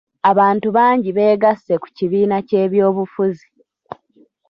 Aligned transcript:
Abantu 0.31 0.67
bangi 0.77 1.09
beegasse 1.17 1.73
ku 1.81 1.87
kibiina 1.95 2.37
ky'ebyobufuzi. 2.47 3.47